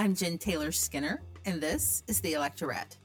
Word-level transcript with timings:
I'm 0.00 0.14
Jen 0.14 0.38
Taylor 0.38 0.72
Skinner, 0.72 1.20
and 1.44 1.60
this 1.60 2.04
is 2.06 2.22
The 2.22 2.32
Electorette. 2.32 2.96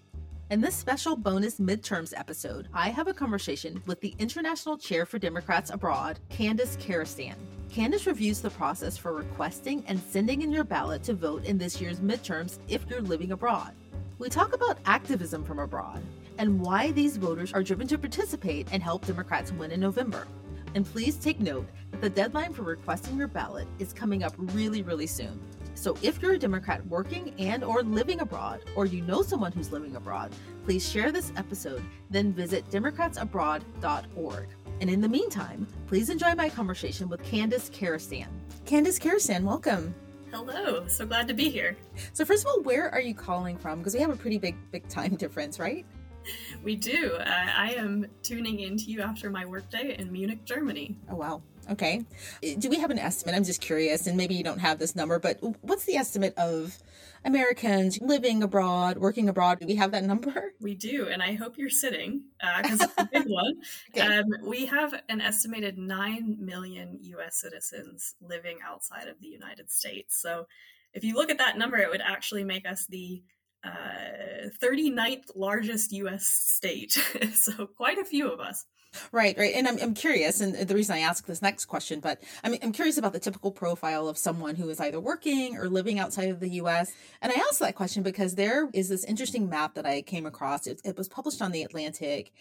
In 0.50 0.62
this 0.62 0.75
special 0.75 1.18
bonus 1.18 1.60
midterms 1.60 2.14
episode, 2.18 2.70
I 2.74 2.88
have 2.88 3.10
a 3.10 3.14
conversation 3.14 3.83
with 3.86 4.00
the 4.00 4.15
International 4.18 4.78
Chair 4.78 5.05
for 5.05 5.20
Democrats 5.20 5.71
Abroad, 5.71 6.21
Candice 6.29 6.78
Kerestan. 6.78 7.36
Candice 7.68 8.08
reviews 8.08 8.39
the 8.39 8.50
process 8.50 8.96
for 8.96 9.12
requesting 9.12 9.84
and 9.88 10.00
sending 10.00 10.42
in 10.42 10.54
your 10.54 10.63
ballot 10.63 11.04
to 11.04 11.13
vote 11.13 11.44
in 11.44 11.58
this 11.58 11.81
year's 11.81 12.00
midterms 12.00 12.60
if 12.69 12.89
you're 12.89 13.01
living 13.01 13.33
abroad. 13.33 13.73
We 14.17 14.29
talk 14.29 14.55
about 14.55 14.77
activism 14.85 15.43
from 15.43 15.59
abroad 15.59 16.02
and 16.38 16.62
why 16.62 16.91
these 16.91 17.17
voters 17.17 17.52
are 17.52 17.62
driven 17.62 17.88
to 17.88 17.98
participate 17.98 18.70
and 18.71 18.81
help 18.81 19.05
Democrats 19.05 19.52
win 19.52 19.71
in 19.71 19.81
November. 19.81 20.30
And 20.75 20.85
please 20.85 21.17
take 21.17 21.41
note 21.41 21.67
that 21.91 21.99
the 21.99 22.09
deadline 22.09 22.53
for 22.53 22.63
requesting 22.63 23.17
your 23.17 23.27
ballot 23.27 23.67
is 23.80 23.91
coming 23.91 24.23
up 24.23 24.34
really, 24.38 24.81
really 24.81 25.07
soon. 25.07 25.41
So 25.76 25.98
if 26.02 26.21
you're 26.21 26.34
a 26.34 26.39
Democrat 26.39 26.85
working 26.88 27.34
and 27.38 27.63
or 27.63 27.84
living 27.84 28.22
abroad, 28.22 28.62
or 28.76 28.86
you 28.86 29.02
know 29.02 29.22
someone 29.22 29.52
who's 29.52 29.72
living 29.72 29.95
abroad, 29.98 30.31
please 30.63 30.90
share 30.90 31.12
this 31.12 31.31
episode, 31.36 31.84
then 32.09 32.34
visit 32.34 32.67
democratsabroad.org. 32.70 34.48
And 34.81 34.90
in 34.90 35.02
the 35.02 35.08
meantime, 35.08 35.67
please 35.88 36.09
enjoy 36.09 36.34
my 36.36 36.50
conversation 36.50 37.08
with 37.09 37.22
Candice 37.23 37.70
Kerestan. 37.70 38.27
Candice 38.66 39.00
Kerestan, 39.00 39.44
welcome. 39.44 39.94
Hello, 40.31 40.88
so 40.88 41.05
glad 41.05 41.27
to 41.27 41.34
be 41.34 41.50
here. 41.50 41.78
So 42.14 42.26
first 42.26 42.44
of 42.44 42.48
all, 42.48 42.64
where 42.64 42.89
are 42.89 43.02
you 43.02 43.14
calling 43.14 43.58
from? 43.58 43.80
Because 43.80 43.94
we 43.94 44.00
have 44.00 44.09
a 44.09 44.16
pretty 44.16 44.38
big, 44.38 44.55
big 44.72 44.88
time 44.88 45.16
difference, 45.17 45.59
right? 45.59 45.86
We 46.64 46.76
do. 46.76 47.14
Uh, 47.20 47.23
I 47.26 47.76
am 47.78 48.08
tuning 48.23 48.62
in 48.62 48.78
to 48.78 48.86
you 48.86 49.02
after 49.02 49.30
my 49.30 49.45
workday 49.45 49.95
in 49.98 50.12
Munich, 50.12 50.44
Germany. 50.44 50.98
Oh, 51.09 51.16
wow. 51.16 51.44
Okay. 51.70 52.05
Do 52.60 52.70
we 52.70 52.80
have 52.80 52.92
an 52.92 53.00
estimate? 53.00 53.36
I'm 53.36 53.44
just 53.44 53.62
curious, 53.62 54.08
and 54.08 54.18
maybe 54.18 54.36
you 54.36 54.44
don't 54.44 54.60
have 54.60 54.78
this 54.80 54.96
number, 54.96 55.20
but 55.20 55.40
what's 55.62 55.86
the 55.86 55.96
estimate 55.96 56.38
of 56.38 56.78
Americans 57.23 58.00
living 58.02 58.44
abroad, 58.44 58.98
working 58.98 59.28
abroad? 59.30 59.60
Do 59.60 59.66
we 59.66 59.76
have 59.76 59.92
that 59.92 60.04
number? 60.04 60.54
We 60.62 60.73
do, 60.73 61.08
and 61.08 61.22
I 61.22 61.34
hope 61.34 61.58
you're 61.58 61.70
sitting 61.70 62.23
because 62.64 62.81
uh, 62.81 62.88
it's 62.98 62.98
a 62.98 63.09
big 63.12 63.28
one. 63.28 63.54
okay. 63.95 64.17
um, 64.17 64.26
we 64.44 64.66
have 64.66 64.95
an 65.09 65.22
estimated 65.22 65.78
9 65.78 66.38
million 66.39 66.98
US 67.02 67.39
citizens 67.39 68.16
living 68.20 68.59
outside 68.67 69.08
of 69.08 69.20
the 69.20 69.28
United 69.28 69.70
States. 69.70 70.20
So 70.20 70.48
if 70.94 71.04
you 71.04 71.14
look 71.14 71.30
at 71.30 71.38
that 71.38 71.58
number, 71.58 71.78
it 71.78 71.89
would 71.92 72.02
actually 72.02 72.44
make 72.44 72.67
us 72.67 72.88
the 72.88 73.22
uh, 73.66 74.49
39th 74.61 75.31
largest 75.35 75.91
US 75.94 76.27
state. 76.27 76.91
so 77.33 77.67
quite 77.67 77.97
a 77.97 78.05
few 78.05 78.31
of 78.31 78.39
us. 78.39 78.66
Right, 79.11 79.38
right. 79.38 79.53
And 79.55 79.67
I'm, 79.67 79.77
I'm 79.81 79.94
curious, 79.94 80.41
and 80.41 80.55
the 80.55 80.75
reason 80.75 80.95
I 80.95 80.99
ask 80.99 81.25
this 81.25 81.41
next 81.41 81.66
question, 81.66 81.99
but 81.99 82.21
I'm, 82.43 82.55
I'm 82.61 82.71
curious 82.71 82.97
about 82.97 83.13
the 83.13 83.19
typical 83.19 83.52
profile 83.52 84.08
of 84.08 84.17
someone 84.17 84.55
who 84.55 84.69
is 84.69 84.80
either 84.80 84.99
working 84.99 85.58
or 85.58 85.69
living 85.69 85.99
outside 85.99 86.30
of 86.30 86.39
the 86.39 86.49
US. 86.52 86.91
And 87.21 87.31
I 87.31 87.36
ask 87.36 87.59
that 87.59 87.75
question 87.75 88.03
because 88.03 88.36
there 88.36 88.69
is 88.73 88.89
this 88.89 89.03
interesting 89.03 89.49
map 89.49 89.75
that 89.75 89.86
I 89.86 90.02
came 90.02 90.25
across. 90.25 90.67
It, 90.67 90.81
it 90.83 90.97
was 90.97 91.08
published 91.08 91.41
on 91.41 91.52
The 91.52 91.63
Atlantic, 91.63 92.31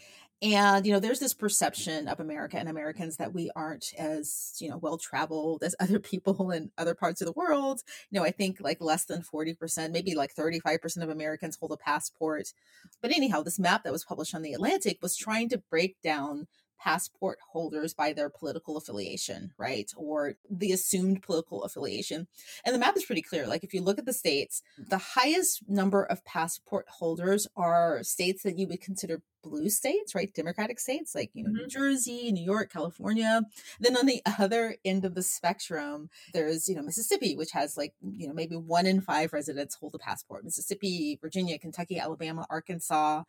and, 0.42 0.84
you 0.84 0.92
know, 0.92 1.00
there's 1.00 1.20
this 1.20 1.32
perception 1.32 2.06
of 2.06 2.20
America 2.20 2.58
and 2.58 2.68
Americans 2.68 3.16
that 3.16 3.32
we 3.32 3.50
aren't 3.56 3.94
as, 3.98 4.54
you 4.60 4.68
know, 4.68 4.76
well 4.76 4.98
traveled 4.98 5.62
as 5.62 5.74
other 5.80 5.98
people 5.98 6.50
in 6.50 6.70
other 6.76 6.94
parts 6.94 7.20
of 7.20 7.26
the 7.26 7.32
world. 7.32 7.82
You 8.10 8.20
know, 8.20 8.26
I 8.26 8.30
think 8.30 8.58
like 8.60 8.80
less 8.80 9.04
than 9.04 9.22
40%, 9.22 9.92
maybe 9.92 10.14
like 10.14 10.34
35% 10.34 11.02
of 11.02 11.08
Americans 11.08 11.56
hold 11.56 11.72
a 11.72 11.76
passport. 11.76 12.52
But 13.00 13.14
anyhow, 13.14 13.42
this 13.42 13.58
map 13.58 13.84
that 13.84 13.92
was 13.92 14.04
published 14.04 14.34
on 14.34 14.42
The 14.42 14.52
Atlantic 14.52 14.98
was 15.00 15.16
trying 15.16 15.48
to 15.50 15.62
break 15.70 15.96
down 16.02 16.46
passport 16.84 17.38
holders 17.52 17.94
by 17.94 18.12
their 18.12 18.28
political 18.28 18.76
affiliation, 18.76 19.52
right? 19.56 19.90
Or 19.96 20.34
the 20.50 20.70
assumed 20.70 21.22
political 21.22 21.62
affiliation. 21.62 22.26
And 22.64 22.74
the 22.74 22.78
map 22.78 22.94
is 22.94 23.06
pretty 23.06 23.22
clear. 23.22 23.46
Like 23.46 23.64
if 23.64 23.72
you 23.72 23.80
look 23.80 23.98
at 23.98 24.04
the 24.04 24.12
states, 24.12 24.62
the 24.76 24.98
highest 24.98 25.66
number 25.66 26.02
of 26.04 26.24
passport 26.26 26.84
holders 26.98 27.46
are 27.56 28.02
states 28.02 28.42
that 28.42 28.58
you 28.58 28.68
would 28.68 28.82
consider 28.82 29.22
blue 29.42 29.70
states, 29.70 30.14
right? 30.14 30.34
Democratic 30.34 30.78
states 30.78 31.14
like, 31.14 31.30
you 31.32 31.42
know, 31.42 31.50
mm-hmm. 31.50 31.62
New 31.62 31.66
Jersey, 31.68 32.30
New 32.32 32.44
York, 32.44 32.70
California. 32.70 33.42
Then 33.80 33.96
on 33.96 34.04
the 34.04 34.20
other 34.38 34.76
end 34.84 35.06
of 35.06 35.14
the 35.14 35.22
spectrum, 35.22 36.10
there's, 36.34 36.68
you 36.68 36.74
know, 36.74 36.82
Mississippi, 36.82 37.34
which 37.34 37.52
has 37.52 37.78
like, 37.78 37.94
you 38.02 38.28
know, 38.28 38.34
maybe 38.34 38.56
one 38.56 38.84
in 38.84 39.00
five 39.00 39.32
residents 39.32 39.76
hold 39.76 39.94
a 39.94 39.98
passport. 39.98 40.44
Mississippi, 40.44 41.18
Virginia, 41.20 41.58
Kentucky, 41.58 41.98
Alabama, 41.98 42.46
Arkansas. 42.50 43.22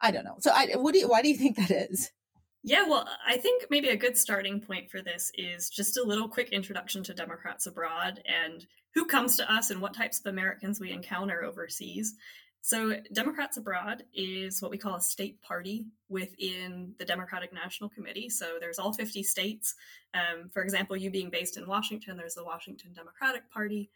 I 0.00 0.10
don't 0.12 0.24
know. 0.24 0.36
So 0.38 0.52
I, 0.52 0.76
what 0.76 0.94
do 0.94 1.00
you, 1.00 1.08
why 1.08 1.22
do 1.22 1.28
you 1.28 1.36
think 1.36 1.56
that 1.56 1.70
is? 1.70 2.12
Yeah, 2.64 2.86
well, 2.86 3.08
I 3.26 3.38
think 3.38 3.64
maybe 3.70 3.88
a 3.88 3.96
good 3.96 4.16
starting 4.16 4.60
point 4.60 4.90
for 4.90 5.02
this 5.02 5.32
is 5.34 5.68
just 5.68 5.96
a 5.96 6.02
little 6.04 6.28
quick 6.28 6.50
introduction 6.50 7.02
to 7.04 7.14
Democrats 7.14 7.66
abroad 7.66 8.22
and 8.24 8.64
who 8.94 9.04
comes 9.04 9.36
to 9.36 9.52
us 9.52 9.70
and 9.70 9.80
what 9.80 9.94
types 9.94 10.20
of 10.20 10.26
Americans 10.26 10.78
we 10.78 10.92
encounter 10.92 11.42
overseas. 11.42 12.14
So, 12.64 12.94
Democrats 13.12 13.56
Abroad 13.56 14.04
is 14.14 14.62
what 14.62 14.70
we 14.70 14.78
call 14.78 14.94
a 14.94 15.00
state 15.00 15.42
party 15.42 15.86
within 16.08 16.94
the 16.96 17.04
Democratic 17.04 17.52
National 17.52 17.90
Committee. 17.90 18.28
So, 18.28 18.58
there's 18.60 18.78
all 18.78 18.92
50 18.92 19.24
states. 19.24 19.74
Um, 20.14 20.48
for 20.54 20.62
example, 20.62 20.96
you 20.96 21.10
being 21.10 21.28
based 21.28 21.56
in 21.56 21.66
Washington, 21.66 22.16
there's 22.16 22.36
the 22.36 22.44
Washington 22.44 22.92
Democratic 22.94 23.50
Party. 23.50 23.90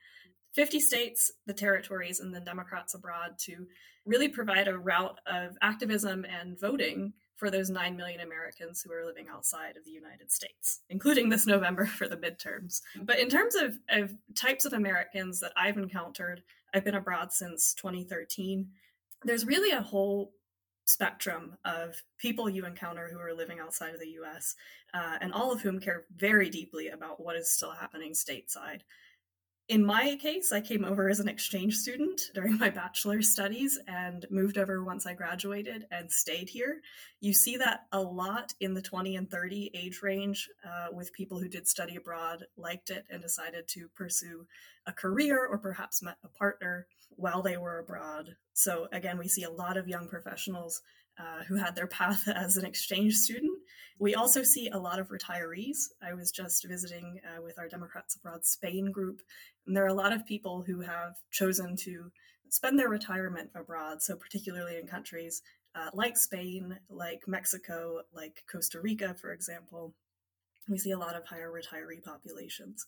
50 0.54 0.80
states, 0.80 1.30
the 1.46 1.54
territories, 1.54 2.18
and 2.18 2.34
then 2.34 2.42
Democrats 2.42 2.94
Abroad 2.94 3.38
to 3.42 3.68
really 4.04 4.28
provide 4.28 4.66
a 4.66 4.76
route 4.76 5.20
of 5.28 5.56
activism 5.62 6.24
and 6.24 6.58
voting 6.58 7.12
for 7.36 7.50
those 7.50 7.70
9 7.70 7.96
million 7.96 8.20
Americans 8.20 8.82
who 8.82 8.92
are 8.92 9.04
living 9.04 9.26
outside 9.28 9.76
of 9.76 9.84
the 9.84 9.90
United 9.90 10.32
States, 10.32 10.80
including 10.88 11.28
this 11.28 11.46
November 11.46 11.86
for 11.98 12.08
the 12.08 12.16
midterms. 12.16 12.80
But 13.02 13.18
in 13.18 13.28
terms 13.28 13.54
of, 13.54 13.78
of 13.90 14.14
types 14.34 14.64
of 14.64 14.72
Americans 14.72 15.40
that 15.40 15.52
I've 15.56 15.76
encountered, 15.76 16.42
I've 16.74 16.84
been 16.84 16.94
abroad 16.94 17.32
since 17.32 17.74
2013. 17.74 18.68
There's 19.24 19.46
really 19.46 19.70
a 19.70 19.82
whole 19.82 20.32
spectrum 20.86 21.56
of 21.64 22.00
people 22.18 22.48
you 22.48 22.64
encounter 22.64 23.08
who 23.12 23.18
are 23.18 23.34
living 23.34 23.58
outside 23.58 23.92
of 23.92 24.00
the 24.00 24.16
US, 24.22 24.54
uh, 24.94 25.18
and 25.20 25.32
all 25.32 25.52
of 25.52 25.60
whom 25.60 25.80
care 25.80 26.04
very 26.16 26.48
deeply 26.48 26.88
about 26.88 27.22
what 27.22 27.36
is 27.36 27.50
still 27.50 27.72
happening 27.72 28.12
stateside. 28.12 28.80
In 29.68 29.84
my 29.84 30.16
case, 30.22 30.52
I 30.52 30.60
came 30.60 30.84
over 30.84 31.08
as 31.08 31.18
an 31.18 31.28
exchange 31.28 31.74
student 31.74 32.30
during 32.34 32.56
my 32.56 32.70
bachelor's 32.70 33.32
studies 33.32 33.80
and 33.88 34.24
moved 34.30 34.58
over 34.58 34.84
once 34.84 35.06
I 35.06 35.14
graduated 35.14 35.86
and 35.90 36.10
stayed 36.10 36.48
here. 36.48 36.82
You 37.20 37.34
see 37.34 37.56
that 37.56 37.86
a 37.90 38.00
lot 38.00 38.54
in 38.60 38.74
the 38.74 38.82
20 38.82 39.16
and 39.16 39.28
30 39.28 39.72
age 39.74 40.02
range 40.02 40.48
uh, 40.64 40.92
with 40.92 41.12
people 41.12 41.40
who 41.40 41.48
did 41.48 41.66
study 41.66 41.96
abroad, 41.96 42.46
liked 42.56 42.90
it, 42.90 43.06
and 43.10 43.20
decided 43.20 43.66
to 43.68 43.88
pursue 43.96 44.46
a 44.86 44.92
career 44.92 45.44
or 45.44 45.58
perhaps 45.58 46.00
met 46.00 46.18
a 46.22 46.28
partner 46.28 46.86
while 47.16 47.42
they 47.42 47.56
were 47.56 47.80
abroad. 47.80 48.36
So, 48.52 48.86
again, 48.92 49.18
we 49.18 49.26
see 49.26 49.42
a 49.42 49.50
lot 49.50 49.76
of 49.76 49.88
young 49.88 50.06
professionals 50.06 50.80
uh, 51.18 51.44
who 51.44 51.56
had 51.56 51.74
their 51.74 51.86
path 51.86 52.28
as 52.34 52.56
an 52.56 52.64
exchange 52.64 53.14
student. 53.14 53.58
We 53.98 54.14
also 54.14 54.42
see 54.42 54.68
a 54.68 54.78
lot 54.78 54.98
of 54.98 55.08
retirees. 55.08 55.88
I 56.02 56.12
was 56.12 56.30
just 56.30 56.66
visiting 56.66 57.20
uh, 57.24 57.40
with 57.42 57.58
our 57.58 57.68
Democrats 57.68 58.16
Abroad 58.16 58.44
Spain 58.44 58.92
group, 58.92 59.22
and 59.66 59.76
there 59.76 59.84
are 59.84 59.88
a 59.88 59.94
lot 59.94 60.12
of 60.12 60.26
people 60.26 60.62
who 60.62 60.80
have 60.80 61.14
chosen 61.30 61.76
to 61.76 62.10
spend 62.50 62.78
their 62.78 62.88
retirement 62.88 63.50
abroad, 63.54 64.02
so 64.02 64.14
particularly 64.16 64.76
in 64.76 64.86
countries 64.86 65.42
uh, 65.76 65.90
like 65.92 66.16
Spain, 66.16 66.78
like 66.88 67.28
Mexico, 67.28 68.00
like 68.12 68.44
Costa 68.50 68.80
Rica, 68.80 69.14
for 69.14 69.32
example. 69.32 69.94
We 70.68 70.78
see 70.78 70.92
a 70.92 70.98
lot 70.98 71.16
of 71.16 71.24
higher 71.24 71.50
retiree 71.50 72.02
populations. 72.02 72.86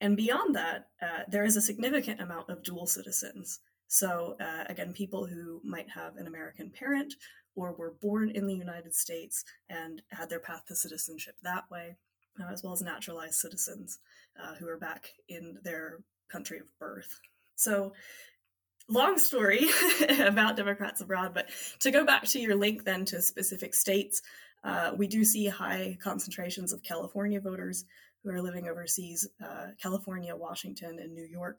And 0.00 0.16
beyond 0.16 0.54
that, 0.54 0.88
uh, 1.02 1.24
there 1.28 1.44
is 1.44 1.56
a 1.56 1.62
significant 1.62 2.20
amount 2.20 2.48
of 2.50 2.62
dual 2.62 2.86
citizens. 2.86 3.60
So, 3.88 4.36
uh, 4.40 4.64
again, 4.68 4.92
people 4.92 5.26
who 5.26 5.60
might 5.64 5.90
have 5.90 6.16
an 6.16 6.26
American 6.26 6.70
parent 6.70 7.14
or 7.54 7.72
were 7.72 7.94
born 8.00 8.30
in 8.30 8.46
the 8.46 8.54
United 8.54 8.94
States 8.94 9.44
and 9.68 10.02
had 10.10 10.30
their 10.30 10.40
path 10.40 10.64
to 10.66 10.76
citizenship 10.76 11.34
that 11.42 11.70
way, 11.70 11.96
uh, 12.40 12.52
as 12.52 12.62
well 12.62 12.72
as 12.72 12.82
naturalized 12.82 13.34
citizens 13.34 13.98
uh, 14.42 14.54
who 14.54 14.68
are 14.68 14.78
back 14.78 15.12
in 15.28 15.58
their 15.62 15.98
country 16.30 16.58
of 16.58 16.66
birth. 16.78 17.18
So, 17.56 17.92
long 18.88 19.18
story 19.18 19.68
about 20.20 20.56
Democrats 20.56 21.00
abroad, 21.00 21.34
but 21.34 21.48
to 21.80 21.90
go 21.90 22.04
back 22.04 22.24
to 22.28 22.40
your 22.40 22.56
link 22.56 22.84
then 22.84 23.04
to 23.06 23.20
specific 23.20 23.74
states, 23.74 24.22
uh, 24.64 24.92
we 24.96 25.06
do 25.06 25.24
see 25.24 25.46
high 25.46 25.98
concentrations 26.02 26.72
of 26.72 26.82
California 26.82 27.40
voters 27.40 27.84
who 28.22 28.30
are 28.30 28.42
living 28.42 28.68
overseas. 28.68 29.28
Uh, 29.42 29.68
California, 29.82 30.34
Washington, 30.36 30.98
and 30.98 31.14
New 31.14 31.24
York 31.24 31.58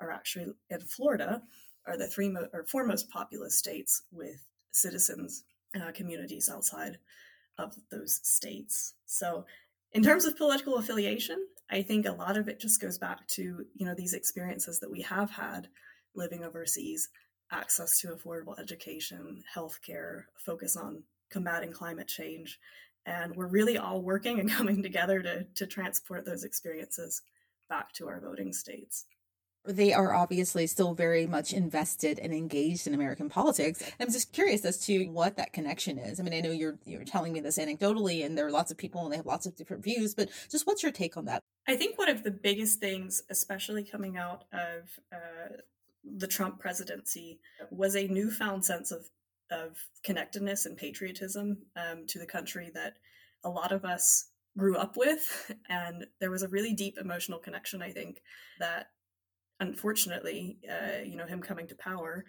are 0.00 0.10
actually, 0.10 0.46
and 0.70 0.82
Florida 0.82 1.42
are 1.86 1.96
the 1.96 2.06
three 2.06 2.28
mo- 2.28 2.48
or 2.52 2.64
four 2.64 2.84
most 2.84 3.10
populous 3.10 3.56
states 3.56 4.02
with 4.12 4.46
citizens 4.70 5.44
uh, 5.78 5.92
communities 5.92 6.48
outside 6.48 6.98
of 7.58 7.74
those 7.90 8.20
states. 8.22 8.94
So, 9.06 9.44
in 9.92 10.02
terms 10.02 10.24
of 10.24 10.36
political 10.36 10.76
affiliation, 10.76 11.46
I 11.70 11.82
think 11.82 12.06
a 12.06 12.12
lot 12.12 12.36
of 12.36 12.48
it 12.48 12.60
just 12.60 12.80
goes 12.80 12.98
back 12.98 13.26
to 13.28 13.66
you 13.74 13.86
know 13.86 13.94
these 13.94 14.14
experiences 14.14 14.80
that 14.80 14.90
we 14.90 15.02
have 15.02 15.30
had 15.30 15.68
living 16.14 16.44
overseas, 16.44 17.08
access 17.52 18.00
to 18.00 18.08
affordable 18.08 18.58
education, 18.58 19.42
healthcare, 19.54 20.24
focus 20.36 20.76
on 20.76 21.02
combating 21.30 21.72
climate 21.72 22.08
change, 22.08 22.58
and 23.06 23.34
we're 23.36 23.46
really 23.46 23.78
all 23.78 24.02
working 24.02 24.40
and 24.40 24.50
coming 24.58 24.82
together 24.82 25.20
to 25.22 25.44
to 25.54 25.66
transport 25.66 26.24
those 26.24 26.44
experiences 26.44 27.22
back 27.68 27.92
to 27.92 28.08
our 28.08 28.20
voting 28.20 28.52
states. 28.52 29.04
They 29.68 29.92
are 29.92 30.14
obviously 30.14 30.66
still 30.66 30.94
very 30.94 31.26
much 31.26 31.52
invested 31.52 32.18
and 32.18 32.32
engaged 32.32 32.86
in 32.86 32.94
American 32.94 33.28
politics. 33.28 33.80
And 33.80 34.08
I'm 34.08 34.12
just 34.12 34.32
curious 34.32 34.64
as 34.64 34.84
to 34.86 35.06
what 35.06 35.36
that 35.36 35.52
connection 35.52 35.98
is. 35.98 36.18
I 36.18 36.22
mean, 36.22 36.34
I 36.34 36.40
know 36.40 36.50
you're 36.50 36.78
you're 36.86 37.04
telling 37.04 37.32
me 37.32 37.40
this 37.40 37.58
anecdotally, 37.58 38.24
and 38.24 38.36
there 38.36 38.46
are 38.46 38.50
lots 38.50 38.70
of 38.70 38.78
people 38.78 39.02
and 39.04 39.12
they 39.12 39.16
have 39.16 39.26
lots 39.26 39.46
of 39.46 39.56
different 39.56 39.84
views, 39.84 40.14
but 40.14 40.30
just 40.50 40.66
what's 40.66 40.82
your 40.82 40.92
take 40.92 41.16
on 41.16 41.26
that? 41.26 41.42
I 41.66 41.76
think 41.76 41.98
one 41.98 42.08
of 42.08 42.24
the 42.24 42.30
biggest 42.30 42.80
things, 42.80 43.22
especially 43.30 43.84
coming 43.84 44.16
out 44.16 44.44
of 44.52 44.98
uh, 45.12 45.56
the 46.04 46.26
Trump 46.26 46.58
presidency, 46.58 47.40
was 47.70 47.94
a 47.94 48.08
newfound 48.08 48.64
sense 48.64 48.90
of 48.90 49.08
of 49.50 49.78
connectedness 50.02 50.66
and 50.66 50.76
patriotism 50.76 51.58
um, 51.76 52.06
to 52.06 52.18
the 52.18 52.26
country 52.26 52.70
that 52.74 52.94
a 53.44 53.48
lot 53.48 53.72
of 53.72 53.84
us 53.84 54.30
grew 54.56 54.76
up 54.76 54.96
with, 54.96 55.52
and 55.68 56.06
there 56.20 56.30
was 56.30 56.42
a 56.42 56.48
really 56.48 56.72
deep 56.72 56.96
emotional 56.98 57.38
connection. 57.38 57.82
I 57.82 57.90
think 57.90 58.22
that 58.60 58.88
unfortunately, 59.60 60.58
uh, 60.68 61.02
you 61.04 61.16
know, 61.16 61.26
him 61.26 61.40
coming 61.40 61.66
to 61.68 61.74
power 61.76 62.24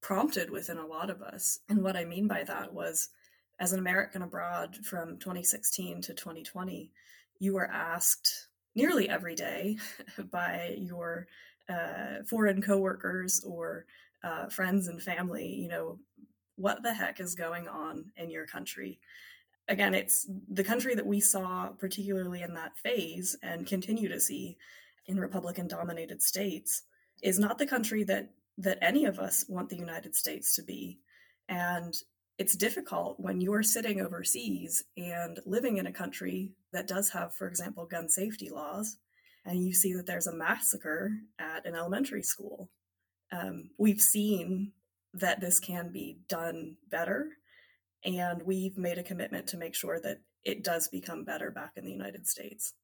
prompted 0.00 0.50
within 0.50 0.78
a 0.78 0.86
lot 0.86 1.10
of 1.10 1.22
us. 1.22 1.60
And 1.68 1.82
what 1.82 1.96
I 1.96 2.04
mean 2.04 2.28
by 2.28 2.44
that 2.44 2.72
was, 2.72 3.08
as 3.60 3.72
an 3.72 3.78
American 3.78 4.22
abroad 4.22 4.76
from 4.84 5.18
2016 5.18 6.02
to 6.02 6.14
2020, 6.14 6.90
you 7.38 7.54
were 7.54 7.70
asked 7.70 8.48
nearly 8.74 9.08
every 9.08 9.34
day 9.34 9.78
by 10.30 10.76
your 10.78 11.26
uh, 11.68 12.22
foreign 12.28 12.60
coworkers 12.60 13.42
or 13.44 13.86
uh, 14.22 14.48
friends 14.48 14.88
and 14.88 15.02
family, 15.02 15.46
you 15.46 15.68
know, 15.68 15.98
what 16.56 16.82
the 16.82 16.92
heck 16.92 17.20
is 17.20 17.34
going 17.34 17.68
on 17.68 18.06
in 18.16 18.30
your 18.30 18.46
country? 18.46 18.98
Again, 19.68 19.94
it's 19.94 20.26
the 20.50 20.64
country 20.64 20.94
that 20.94 21.06
we 21.06 21.20
saw, 21.20 21.68
particularly 21.68 22.42
in 22.42 22.54
that 22.54 22.76
phase, 22.76 23.36
and 23.42 23.66
continue 23.66 24.08
to 24.08 24.20
see 24.20 24.56
in 25.06 25.18
Republican 25.18 25.68
dominated 25.68 26.22
states 26.22 26.82
is 27.22 27.38
not 27.38 27.58
the 27.58 27.66
country 27.66 28.04
that 28.04 28.30
that 28.58 28.78
any 28.80 29.04
of 29.04 29.18
us 29.18 29.44
want 29.48 29.68
the 29.68 29.76
United 29.76 30.14
States 30.14 30.54
to 30.54 30.62
be. 30.62 31.00
And 31.48 31.94
it's 32.38 32.56
difficult 32.56 33.18
when 33.18 33.40
you're 33.40 33.62
sitting 33.62 34.00
overseas 34.00 34.84
and 34.96 35.38
living 35.46 35.76
in 35.76 35.86
a 35.86 35.92
country 35.92 36.52
that 36.72 36.88
does 36.88 37.10
have, 37.10 37.34
for 37.34 37.46
example, 37.46 37.86
gun 37.86 38.08
safety 38.08 38.50
laws, 38.50 38.96
and 39.44 39.64
you 39.64 39.72
see 39.72 39.92
that 39.94 40.06
there's 40.06 40.26
a 40.26 40.34
massacre 40.34 41.12
at 41.38 41.66
an 41.66 41.74
elementary 41.74 42.22
school. 42.22 42.70
Um, 43.30 43.70
we've 43.78 44.00
seen 44.00 44.72
that 45.12 45.40
this 45.40 45.60
can 45.60 45.92
be 45.92 46.18
done 46.28 46.76
better, 46.90 47.28
and 48.04 48.42
we've 48.42 48.76
made 48.76 48.98
a 48.98 49.04
commitment 49.04 49.48
to 49.48 49.56
make 49.56 49.74
sure 49.74 50.00
that 50.00 50.20
it 50.44 50.64
does 50.64 50.88
become 50.88 51.24
better 51.24 51.50
back 51.50 51.72
in 51.76 51.84
the 51.84 51.92
United 51.92 52.26
States. 52.26 52.74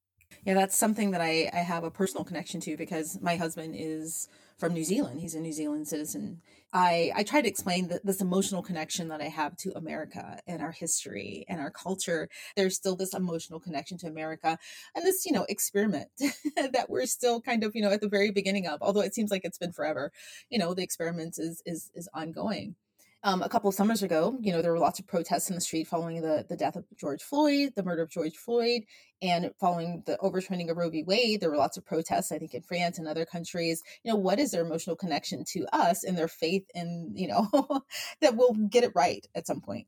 Yeah, 0.45 0.55
that's 0.55 0.77
something 0.77 1.11
that 1.11 1.21
I, 1.21 1.51
I 1.53 1.59
have 1.59 1.85
a 1.85 1.91
personal 1.91 2.25
connection 2.25 2.61
to 2.63 2.77
because 2.77 3.19
my 3.21 3.37
husband 3.37 3.75
is 3.77 4.29
from 4.59 4.73
New 4.75 4.85
Zealand. 4.85 5.21
He's 5.21 5.35
a 5.35 5.41
New 5.41 5.53
Zealand 5.53 5.89
citizen. 5.89 6.41
I, 6.73 7.13
I 7.15 7.23
try 7.25 7.43
to 7.43 7.49
explain 7.49 7.91
this 8.05 8.21
emotional 8.21 8.63
connection 8.63 9.09
that 9.09 9.21
I 9.21 9.29
have 9.29 9.57
to 9.59 9.73
America 9.77 10.39
and 10.47 10.63
our 10.63 10.71
history 10.71 11.45
and 11.49 11.61
our 11.61 11.71
culture. 11.71 12.29
There's 12.57 12.77
still 12.77 12.97
this 12.97 13.15
emotional 13.15 13.61
connection 13.61 13.99
to 13.99 14.07
America 14.07 14.59
and 14.95 15.05
this, 15.05 15.27
you 15.27 15.33
know, 15.33 15.47
experiment 15.49 16.09
that 16.57 16.87
we're 16.89 17.07
still 17.07 17.41
kind 17.41 17.65
of, 17.65 17.73
you 17.75 17.83
know, 17.83 17.91
at 17.91 18.01
the 18.01 18.09
very 18.09 18.31
beginning 18.31 18.67
of, 18.67 18.79
although 18.83 19.01
it 19.01 19.15
seems 19.15 19.31
like 19.31 19.43
it's 19.45 19.59
been 19.59 19.73
forever, 19.73 20.13
you 20.49 20.59
know, 20.59 20.75
the 20.75 20.83
experiment 20.83 21.39
is 21.39 21.63
is 21.67 21.91
is 21.95 22.09
ongoing. 22.15 22.77
Um, 23.23 23.43
a 23.43 23.51
couple 23.51 23.69
of 23.69 23.75
summers 23.75 24.03
ago, 24.03 24.39
you 24.41 24.51
know, 24.51 24.63
there 24.63 24.73
were 24.73 24.79
lots 24.79 24.99
of 24.99 25.07
protests 25.07 25.51
in 25.51 25.55
the 25.55 25.61
street 25.61 25.87
following 25.87 26.23
the, 26.23 26.47
the 26.49 26.57
death 26.57 26.77
of 26.77 26.87
George 26.99 27.23
Floyd, 27.23 27.75
the 27.77 27.83
murder 27.83 28.03
of 28.03 28.11
George 28.11 28.37
Floyd, 28.37 28.83
and 29.21 29.51
following 29.61 30.03
the 30.07 30.17
overturning 30.21 30.71
of 30.71 30.79
Roe 30.79 30.89
v. 30.89 31.03
Wade. 31.03 31.41
There 31.41 31.51
were 31.51 31.59
lots 31.59 31.77
of 31.77 31.85
protests, 31.85 32.33
I 32.33 32.39
think, 32.39 32.55
in 32.55 32.63
France 32.63 32.99
and 32.99 33.07
other 33.07 33.27
countries. 33.27 33.83
You 34.05 34.13
know, 34.13 34.19
what 34.19 34.39
is 34.39 34.53
their 34.53 34.65
emotional 34.65 34.97
connection 34.97 35.45
to 35.53 35.67
us 35.71 36.03
and 36.03 36.17
their 36.17 36.29
faith 36.29 36.65
in, 36.75 37.13
you 37.15 37.29
know, 37.29 37.49
that 38.23 38.37
we'll 38.37 38.55
get 38.55 38.85
it 38.85 38.93
right 38.95 39.27
at 39.35 39.47
some 39.47 39.61
point? 39.61 39.87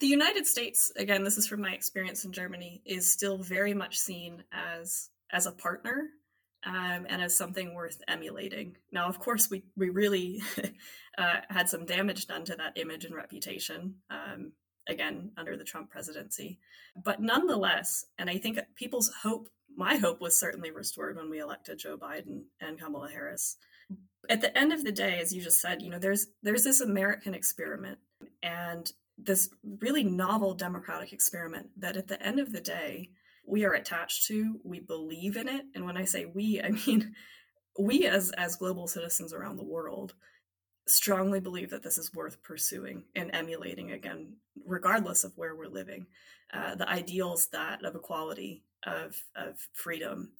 The 0.00 0.06
United 0.06 0.46
States, 0.46 0.92
again, 0.96 1.24
this 1.24 1.38
is 1.38 1.46
from 1.46 1.62
my 1.62 1.72
experience 1.72 2.24
in 2.26 2.32
Germany, 2.32 2.82
is 2.84 3.10
still 3.10 3.38
very 3.38 3.72
much 3.72 3.98
seen 3.98 4.44
as 4.52 5.08
as 5.32 5.46
a 5.46 5.52
partner 5.52 6.10
um, 6.66 7.06
and 7.08 7.22
as 7.22 7.36
something 7.36 7.74
worth 7.74 8.00
emulating. 8.08 8.76
Now, 8.92 9.08
of 9.08 9.18
course, 9.18 9.50
we 9.50 9.62
we 9.76 9.90
really 9.90 10.42
uh, 11.18 11.40
had 11.48 11.68
some 11.68 11.84
damage 11.84 12.26
done 12.26 12.44
to 12.44 12.56
that 12.56 12.78
image 12.78 13.04
and 13.04 13.14
reputation. 13.14 13.96
Um, 14.10 14.52
again, 14.88 15.30
under 15.36 15.56
the 15.56 15.64
Trump 15.64 15.90
presidency, 15.90 16.58
but 17.02 17.20
nonetheless, 17.20 18.04
and 18.18 18.28
I 18.28 18.38
think 18.38 18.58
people's 18.74 19.10
hope, 19.22 19.48
my 19.74 19.96
hope, 19.96 20.20
was 20.20 20.38
certainly 20.38 20.70
restored 20.70 21.16
when 21.16 21.30
we 21.30 21.40
elected 21.40 21.78
Joe 21.78 21.96
Biden 21.96 22.44
and 22.60 22.78
Kamala 22.78 23.10
Harris. 23.10 23.56
At 24.28 24.40
the 24.40 24.56
end 24.56 24.72
of 24.72 24.84
the 24.84 24.92
day, 24.92 25.18
as 25.20 25.34
you 25.34 25.42
just 25.42 25.60
said, 25.60 25.82
you 25.82 25.90
know, 25.90 25.98
there's 25.98 26.26
there's 26.42 26.64
this 26.64 26.80
American 26.80 27.34
experiment 27.34 27.98
and 28.42 28.90
this 29.18 29.50
really 29.80 30.02
novel 30.02 30.54
democratic 30.54 31.12
experiment 31.12 31.68
that 31.76 31.96
at 31.96 32.08
the 32.08 32.20
end 32.22 32.40
of 32.40 32.52
the 32.52 32.60
day 32.60 33.10
we 33.46 33.64
are 33.64 33.72
attached 33.72 34.26
to, 34.26 34.60
we 34.64 34.80
believe 34.80 35.36
in 35.36 35.48
it. 35.48 35.64
And 35.74 35.84
when 35.84 35.96
I 35.96 36.04
say 36.04 36.26
we, 36.26 36.60
I 36.64 36.70
mean 36.70 37.14
we 37.78 38.06
as 38.06 38.30
as 38.32 38.56
global 38.56 38.86
citizens 38.86 39.32
around 39.32 39.56
the 39.56 39.64
world 39.64 40.14
strongly 40.86 41.40
believe 41.40 41.70
that 41.70 41.82
this 41.82 41.98
is 41.98 42.14
worth 42.14 42.42
pursuing 42.42 43.04
and 43.16 43.30
emulating 43.32 43.90
again, 43.92 44.34
regardless 44.66 45.24
of 45.24 45.32
where 45.36 45.54
we're 45.56 45.66
living. 45.66 46.06
Uh, 46.52 46.74
the 46.74 46.88
ideals 46.88 47.48
that 47.48 47.84
of 47.84 47.94
equality, 47.94 48.62
of 48.84 49.20
of 49.34 49.58
freedom, 49.72 50.32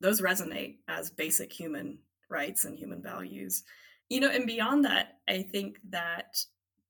those 0.00 0.20
resonate 0.20 0.76
as 0.86 1.10
basic 1.10 1.52
human 1.52 1.98
rights 2.28 2.64
and 2.64 2.78
human 2.78 3.02
values. 3.02 3.64
You 4.08 4.20
know, 4.20 4.30
and 4.30 4.46
beyond 4.46 4.84
that, 4.84 5.18
I 5.28 5.42
think 5.42 5.78
that 5.90 6.44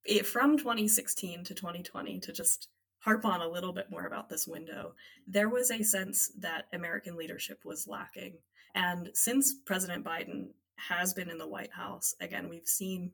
it, 0.04 0.26
from 0.26 0.58
2016 0.58 1.44
to 1.44 1.54
2020, 1.54 2.20
to 2.20 2.32
just 2.32 2.68
harp 3.00 3.24
on 3.24 3.40
a 3.40 3.48
little 3.48 3.72
bit 3.72 3.90
more 3.90 4.06
about 4.06 4.28
this 4.28 4.46
window, 4.46 4.94
there 5.26 5.48
was 5.48 5.70
a 5.70 5.82
sense 5.82 6.30
that 6.38 6.66
American 6.72 7.16
leadership 7.16 7.60
was 7.64 7.88
lacking. 7.88 8.34
And 8.74 9.10
since 9.14 9.54
President 9.54 10.04
Biden 10.04 10.48
has 10.76 11.12
been 11.12 11.30
in 11.30 11.38
the 11.38 11.48
White 11.48 11.72
House, 11.72 12.14
again, 12.20 12.48
we've 12.48 12.68
seen 12.68 13.12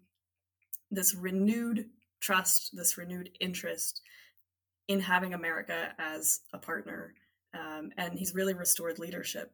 this 0.90 1.14
renewed 1.14 1.86
trust, 2.20 2.76
this 2.76 2.98
renewed 2.98 3.30
interest 3.40 4.02
in 4.88 5.00
having 5.00 5.34
America 5.34 5.92
as 5.98 6.40
a 6.52 6.58
partner. 6.58 7.14
Um, 7.54 7.90
and 7.96 8.18
he's 8.18 8.34
really 8.34 8.54
restored 8.54 8.98
leadership 8.98 9.52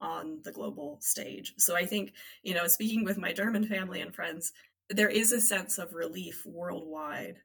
on 0.00 0.40
the 0.44 0.52
global 0.52 0.98
stage. 1.00 1.54
So 1.58 1.76
I 1.76 1.86
think, 1.86 2.12
you 2.42 2.54
know, 2.54 2.66
speaking 2.66 3.04
with 3.04 3.16
my 3.16 3.32
German 3.32 3.66
family 3.66 4.00
and 4.00 4.14
friends, 4.14 4.52
there 4.90 5.08
is 5.08 5.32
a 5.32 5.40
sense 5.40 5.78
of 5.78 5.94
relief 5.94 6.44
worldwide 6.44 7.36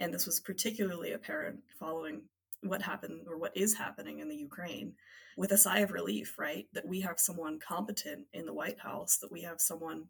and 0.00 0.12
this 0.12 0.26
was 0.26 0.40
particularly 0.40 1.12
apparent 1.12 1.60
following 1.78 2.22
what 2.62 2.82
happened 2.82 3.26
or 3.28 3.38
what 3.38 3.56
is 3.56 3.74
happening 3.74 4.18
in 4.18 4.28
the 4.28 4.36
Ukraine, 4.36 4.94
with 5.36 5.52
a 5.52 5.58
sigh 5.58 5.80
of 5.80 5.92
relief, 5.92 6.38
right? 6.38 6.66
That 6.72 6.88
we 6.88 7.00
have 7.02 7.20
someone 7.20 7.60
competent 7.60 8.26
in 8.32 8.46
the 8.46 8.54
White 8.54 8.80
House, 8.80 9.18
that 9.18 9.30
we 9.30 9.42
have 9.42 9.60
someone 9.60 10.06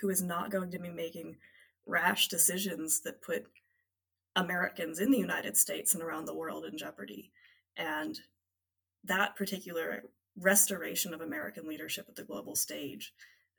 who 0.00 0.08
is 0.08 0.22
not 0.22 0.50
going 0.50 0.70
to 0.70 0.78
be 0.78 0.88
making 0.88 1.36
rash 1.86 2.28
decisions 2.28 3.00
that 3.00 3.22
put 3.22 3.46
Americans 4.36 5.00
in 5.00 5.10
the 5.10 5.18
United 5.18 5.56
States 5.56 5.94
and 5.94 6.02
around 6.02 6.24
the 6.24 6.34
world 6.34 6.64
in 6.64 6.78
jeopardy. 6.78 7.30
And 7.76 8.18
that 9.04 9.36
particular 9.36 10.04
restoration 10.36 11.12
of 11.12 11.20
American 11.20 11.66
leadership 11.66 12.06
at 12.08 12.16
the 12.16 12.24
global 12.24 12.54
stage, 12.54 13.12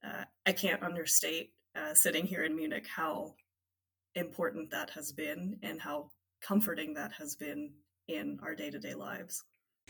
uh, 0.03 0.23
I 0.45 0.53
can't 0.53 0.83
understate 0.83 1.51
uh, 1.75 1.93
sitting 1.93 2.25
here 2.25 2.43
in 2.43 2.55
Munich 2.55 2.87
how 2.95 3.35
important 4.19 4.71
that 4.71 4.91
has 4.91 5.11
been 5.11 5.57
and 5.63 5.81
how 5.81 6.09
comforting 6.41 6.93
that 6.93 7.13
has 7.13 7.35
been 7.35 7.71
in 8.07 8.39
our 8.43 8.55
day 8.55 8.69
to 8.69 8.79
day 8.79 8.93
lives. 8.93 9.43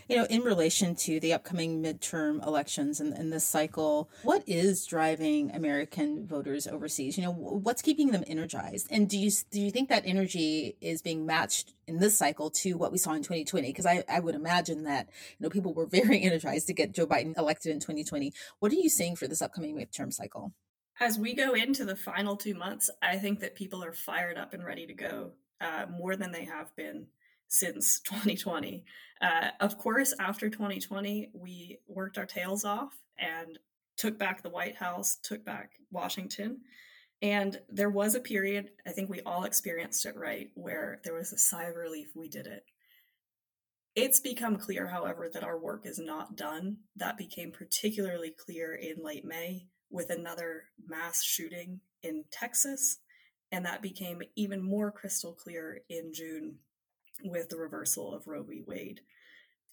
You 0.08 0.16
know, 0.16 0.26
in 0.26 0.42
relation 0.42 0.96
to 0.96 1.20
the 1.20 1.34
upcoming 1.34 1.84
midterm 1.84 2.46
elections 2.46 3.00
and, 3.00 3.14
and 3.14 3.32
this 3.32 3.44
cycle, 3.44 4.10
what 4.24 4.44
is 4.48 4.86
driving 4.86 5.52
American 5.52 6.26
voters 6.26 6.68
overseas? 6.68 7.18
You 7.18 7.26
know, 7.26 7.32
what's 7.32 7.82
keeping 7.82 8.12
them 8.12 8.24
energized? 8.26 8.88
And 8.90 9.10
do 9.10 9.18
you 9.18 9.30
do 9.52 9.62
you 9.62 9.72
think 9.72 9.90
that 9.90 10.04
energy 10.06 10.78
is 10.82 11.02
being 11.02 11.26
matched 11.26 11.74
in 11.88 12.00
this 12.00 12.18
cycle 12.18 12.50
to 12.52 12.74
what 12.74 12.92
we 12.92 12.98
saw 12.98 13.12
in 13.12 13.24
2020? 13.24 13.68
Because 13.68 13.86
I, 13.86 14.04
I 14.10 14.20
would 14.20 14.36
imagine 14.36 14.84
that 14.84 15.10
you 15.38 15.44
know 15.44 15.50
people 15.50 15.74
were 15.74 15.86
very 15.92 16.24
energized 16.24 16.68
to 16.68 16.74
get 16.74 16.94
Joe 16.94 17.06
Biden 17.06 17.38
elected 17.38 17.72
in 17.72 17.80
2020. 17.80 18.34
What 18.60 18.72
are 18.72 18.76
you 18.76 18.90
seeing 18.90 19.16
for 19.16 19.28
this 19.28 19.42
upcoming 19.42 19.76
midterm 19.76 20.14
cycle? 20.14 20.54
As 21.00 21.18
we 21.18 21.34
go 21.34 21.54
into 21.54 21.86
the 21.86 21.96
final 21.96 22.36
two 22.36 22.54
months, 22.54 22.90
I 23.02 23.18
think 23.18 23.40
that 23.40 23.56
people 23.56 23.84
are 23.84 23.94
fired 23.94 24.38
up 24.38 24.54
and 24.54 24.66
ready 24.66 24.86
to 24.86 24.94
go 24.94 25.32
uh, 25.62 25.86
more 25.90 26.16
than 26.16 26.32
they 26.32 26.46
have 26.46 26.76
been 26.76 27.08
since 27.48 28.00
2020. 28.06 28.84
Uh, 29.22 29.50
of 29.60 29.78
course, 29.78 30.14
after 30.20 30.50
2020, 30.50 31.32
we 31.34 31.80
worked 31.88 32.18
our 32.18 32.26
tails 32.26 32.66
off 32.66 32.94
and 33.18 33.60
took 33.98 34.18
back 34.18 34.44
the 34.44 34.50
White 34.50 34.76
House, 34.76 35.18
took 35.24 35.46
back 35.46 35.72
Washington. 35.92 36.60
And 37.22 37.60
there 37.68 37.90
was 37.90 38.16
a 38.16 38.22
period, 38.22 38.72
I 38.88 38.92
think 38.92 39.10
we 39.10 39.20
all 39.22 39.44
experienced 39.44 40.06
it 40.06 40.16
right, 40.16 40.50
where 40.56 41.02
there 41.04 41.16
was 41.16 41.34
a 41.34 41.38
sigh 41.38 41.66
of 41.66 41.76
relief 41.76 42.10
we 42.16 42.30
did 42.30 42.48
it. 42.48 42.64
It's 43.96 44.22
become 44.22 44.56
clear, 44.56 44.88
however, 44.88 45.30
that 45.34 45.44
our 45.44 45.60
work 45.60 45.86
is 45.86 46.00
not 46.00 46.38
done. 46.38 46.78
That 46.96 47.18
became 47.18 47.52
particularly 47.52 48.34
clear 48.46 48.74
in 48.74 49.04
late 49.04 49.26
May 49.26 49.68
with 49.90 50.10
another 50.10 50.66
mass 50.88 51.24
shooting 51.24 51.82
in 52.04 52.26
Texas. 52.32 53.00
And 53.52 53.66
that 53.66 53.82
became 53.82 54.22
even 54.36 54.62
more 54.62 54.92
crystal 54.92 55.34
clear 55.34 55.82
in 55.90 56.14
June 56.14 56.56
with 57.24 57.50
the 57.50 57.58
reversal 57.58 58.14
of 58.14 58.28
Roe 58.28 58.44
v. 58.44 58.64
Wade. 58.66 59.02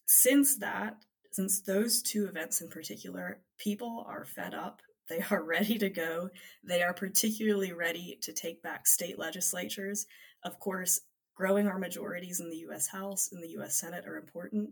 Since 0.05 0.57
that, 0.57 0.97
since 1.31 1.61
those 1.61 2.01
two 2.01 2.25
events 2.25 2.61
in 2.61 2.69
particular, 2.69 3.41
people 3.57 4.05
are 4.07 4.25
fed 4.25 4.53
up. 4.53 4.81
They 5.09 5.23
are 5.29 5.43
ready 5.45 5.77
to 5.77 5.89
go. 5.89 6.29
They 6.63 6.81
are 6.81 6.93
particularly 6.93 7.73
ready 7.73 8.17
to 8.23 8.33
take 8.33 8.63
back 8.63 8.87
state 8.87 9.19
legislatures. 9.19 10.07
Of 10.43 10.59
course, 10.59 11.01
growing 11.35 11.67
our 11.67 11.77
majorities 11.77 12.39
in 12.39 12.49
the 12.49 12.65
US 12.69 12.87
House 12.87 13.29
and 13.31 13.43
the 13.43 13.59
US 13.59 13.79
Senate 13.79 14.07
are 14.07 14.17
important. 14.17 14.71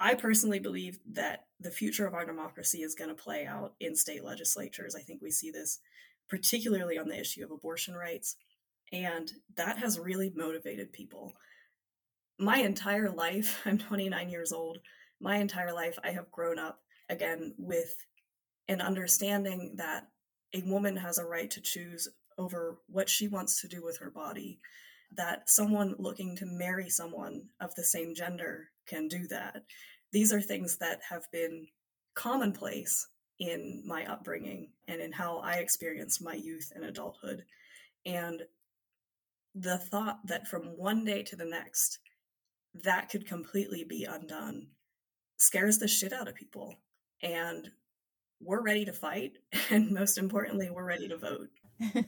I 0.00 0.14
personally 0.14 0.58
believe 0.58 0.98
that 1.12 1.46
the 1.60 1.70
future 1.70 2.06
of 2.06 2.14
our 2.14 2.26
democracy 2.26 2.82
is 2.82 2.94
going 2.94 3.10
to 3.10 3.22
play 3.22 3.46
out 3.46 3.74
in 3.80 3.94
state 3.94 4.24
legislatures. 4.24 4.94
I 4.94 5.00
think 5.00 5.22
we 5.22 5.30
see 5.30 5.50
this 5.50 5.80
particularly 6.28 6.98
on 6.98 7.08
the 7.08 7.18
issue 7.18 7.44
of 7.44 7.50
abortion 7.50 7.94
rights. 7.94 8.36
And 8.92 9.30
that 9.56 9.78
has 9.78 9.98
really 9.98 10.32
motivated 10.34 10.92
people. 10.92 11.34
My 12.38 12.58
entire 12.58 13.10
life, 13.10 13.60
I'm 13.64 13.78
29 13.78 14.30
years 14.30 14.52
old, 14.52 14.78
my 15.20 15.36
entire 15.36 15.72
life, 15.72 15.98
I 16.02 16.10
have 16.10 16.30
grown 16.30 16.58
up 16.58 16.80
again 17.08 17.54
with 17.56 17.96
an 18.68 18.80
understanding 18.80 19.74
that 19.76 20.08
a 20.52 20.62
woman 20.62 20.96
has 20.96 21.18
a 21.18 21.24
right 21.24 21.50
to 21.50 21.60
choose 21.60 22.08
over 22.38 22.78
what 22.88 23.08
she 23.08 23.28
wants 23.28 23.60
to 23.60 23.68
do 23.68 23.82
with 23.82 23.98
her 23.98 24.10
body, 24.10 24.58
that 25.12 25.48
someone 25.48 25.94
looking 25.98 26.36
to 26.36 26.46
marry 26.46 26.88
someone 26.88 27.42
of 27.60 27.74
the 27.74 27.84
same 27.84 28.14
gender 28.14 28.70
can 28.86 29.08
do 29.08 29.26
that. 29.28 29.62
These 30.12 30.32
are 30.32 30.40
things 30.40 30.78
that 30.78 31.00
have 31.08 31.30
been 31.32 31.66
commonplace 32.14 33.08
in 33.40 33.82
my 33.84 34.06
upbringing 34.06 34.68
and 34.86 35.00
in 35.00 35.12
how 35.12 35.38
I 35.38 35.54
experienced 35.54 36.22
my 36.22 36.34
youth 36.34 36.70
and 36.74 36.84
adulthood. 36.84 37.44
And 38.06 38.42
the 39.54 39.78
thought 39.78 40.20
that 40.26 40.46
from 40.46 40.62
one 40.76 41.04
day 41.04 41.22
to 41.24 41.36
the 41.36 41.44
next, 41.44 41.98
that 42.82 43.08
could 43.08 43.26
completely 43.26 43.84
be 43.84 44.04
undone 44.04 44.68
scares 45.36 45.78
the 45.78 45.88
shit 45.88 46.12
out 46.12 46.28
of 46.28 46.34
people. 46.34 46.76
And 47.22 47.70
we're 48.40 48.62
ready 48.62 48.84
to 48.84 48.92
fight. 48.92 49.32
And 49.70 49.90
most 49.90 50.18
importantly, 50.18 50.68
we're 50.70 50.84
ready 50.84 51.08
to 51.08 51.16
vote. 51.16 51.48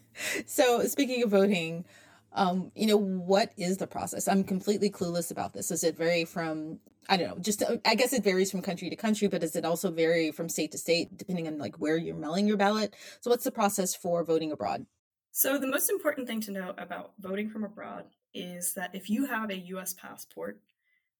so, 0.46 0.82
speaking 0.82 1.22
of 1.22 1.30
voting, 1.30 1.84
um, 2.32 2.70
you 2.74 2.86
know, 2.86 2.96
what 2.96 3.52
is 3.56 3.78
the 3.78 3.86
process? 3.86 4.28
I'm 4.28 4.44
completely 4.44 4.90
clueless 4.90 5.30
about 5.30 5.52
this. 5.52 5.68
Does 5.68 5.84
it 5.84 5.96
vary 5.96 6.24
from, 6.24 6.80
I 7.08 7.16
don't 7.16 7.28
know, 7.28 7.38
just, 7.38 7.62
I 7.84 7.94
guess 7.94 8.12
it 8.12 8.24
varies 8.24 8.50
from 8.50 8.62
country 8.62 8.90
to 8.90 8.96
country, 8.96 9.28
but 9.28 9.40
does 9.40 9.56
it 9.56 9.64
also 9.64 9.90
vary 9.90 10.30
from 10.32 10.48
state 10.48 10.72
to 10.72 10.78
state, 10.78 11.16
depending 11.16 11.46
on 11.46 11.58
like 11.58 11.76
where 11.76 11.96
you're 11.96 12.16
mailing 12.16 12.46
your 12.46 12.56
ballot? 12.56 12.94
So, 13.20 13.30
what's 13.30 13.44
the 13.44 13.50
process 13.50 13.94
for 13.94 14.22
voting 14.24 14.52
abroad? 14.52 14.86
So, 15.32 15.58
the 15.58 15.66
most 15.66 15.90
important 15.90 16.26
thing 16.26 16.40
to 16.42 16.50
know 16.50 16.74
about 16.78 17.12
voting 17.18 17.48
from 17.48 17.64
abroad 17.64 18.04
is 18.34 18.74
that 18.74 18.94
if 18.94 19.08
you 19.08 19.26
have 19.26 19.50
a 19.50 19.56
US 19.56 19.94
passport, 19.94 20.60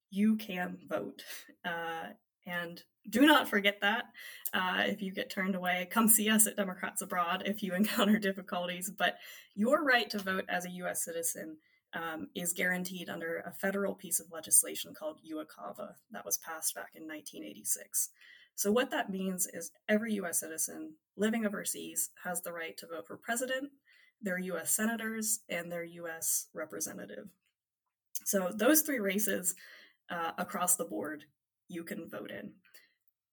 you 0.09 0.35
can 0.37 0.77
vote. 0.87 1.23
Uh, 1.65 2.13
and 2.47 2.81
do 3.09 3.25
not 3.25 3.47
forget 3.47 3.79
that. 3.81 4.05
Uh, 4.53 4.83
if 4.85 5.01
you 5.01 5.13
get 5.13 5.29
turned 5.29 5.55
away, 5.55 5.87
come 5.91 6.07
see 6.07 6.29
us 6.29 6.47
at 6.47 6.55
Democrats 6.55 7.01
Abroad 7.01 7.43
if 7.45 7.61
you 7.61 7.73
encounter 7.75 8.17
difficulties. 8.17 8.89
But 8.89 9.17
your 9.53 9.83
right 9.83 10.09
to 10.09 10.19
vote 10.19 10.45
as 10.49 10.65
a 10.65 10.71
U.S. 10.71 11.03
citizen 11.03 11.57
um, 11.93 12.27
is 12.35 12.53
guaranteed 12.53 13.09
under 13.09 13.43
a 13.45 13.51
federal 13.51 13.93
piece 13.93 14.19
of 14.19 14.31
legislation 14.31 14.93
called 14.97 15.19
UOCAVA 15.29 15.93
that 16.11 16.25
was 16.25 16.37
passed 16.37 16.75
back 16.75 16.91
in 16.95 17.03
1986. 17.03 18.09
So, 18.55 18.71
what 18.71 18.91
that 18.91 19.11
means 19.11 19.47
is 19.53 19.71
every 19.87 20.13
U.S. 20.15 20.39
citizen 20.39 20.95
living 21.15 21.45
overseas 21.45 22.09
has 22.23 22.41
the 22.41 22.51
right 22.51 22.75
to 22.77 22.87
vote 22.87 23.07
for 23.07 23.15
president, 23.15 23.71
their 24.21 24.39
U.S. 24.39 24.71
senators, 24.71 25.41
and 25.47 25.71
their 25.71 25.83
U.S. 25.83 26.47
representative. 26.53 27.27
So, 28.25 28.51
those 28.53 28.81
three 28.81 28.99
races 28.99 29.55
uh, 30.09 30.31
across 30.37 30.75
the 30.75 30.85
board 30.85 31.25
you 31.67 31.83
can 31.83 32.09
vote 32.09 32.31
in. 32.31 32.53